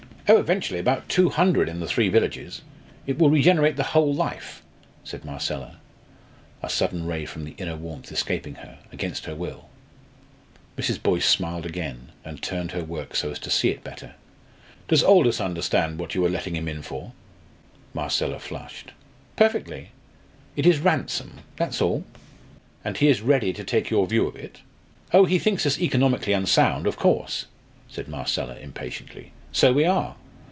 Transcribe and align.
"Oh! 0.33 0.37
eventually, 0.39 0.79
about 0.79 1.09
two 1.09 1.27
hundred 1.27 1.67
in 1.67 1.81
the 1.81 1.87
three 1.89 2.07
villages. 2.07 2.61
It 3.05 3.19
will 3.19 3.29
regenerate 3.29 3.75
the 3.75 3.83
whole 3.91 4.13
life!" 4.13 4.63
said 5.03 5.25
Marcella, 5.25 5.75
a 6.63 6.69
sudden 6.69 7.05
ray 7.05 7.25
from 7.25 7.43
the 7.43 7.51
inner 7.57 7.75
warmth 7.75 8.09
escaping 8.13 8.55
her, 8.55 8.79
against 8.93 9.25
her 9.25 9.35
will. 9.35 9.67
Mrs. 10.77 11.03
Boyce 11.03 11.25
smiled 11.25 11.65
again, 11.65 12.13
and 12.23 12.41
turned 12.41 12.71
her 12.71 12.81
work 12.85 13.13
so 13.13 13.29
as 13.31 13.39
to 13.39 13.49
see 13.49 13.71
it 13.71 13.83
better. 13.83 14.15
"Does 14.87 15.03
Aldous 15.03 15.41
understand 15.41 15.99
what 15.99 16.15
you 16.15 16.23
are 16.23 16.29
letting 16.29 16.55
him 16.55 16.69
in 16.69 16.81
for?" 16.81 17.11
Marcella 17.93 18.39
flushed. 18.39 18.93
"Perfectly. 19.35 19.89
It 20.55 20.65
is 20.65 20.79
'ransom' 20.79 21.41
that's 21.57 21.81
all." 21.81 22.05
"And 22.85 22.95
he 22.95 23.09
is 23.09 23.19
ready 23.19 23.51
to 23.51 23.65
take 23.65 23.89
your 23.89 24.07
view 24.07 24.27
of 24.27 24.37
it?" 24.37 24.61
"Oh, 25.11 25.25
he 25.25 25.37
thinks 25.39 25.65
us 25.65 25.77
economically 25.77 26.31
unsound, 26.31 26.87
of 26.87 26.95
course," 26.95 27.47
said 27.89 28.07
Marcella, 28.07 28.55
impatiently. 28.55 29.33
"So 29.51 29.73
we 29.73 29.83
are. 29.83 30.15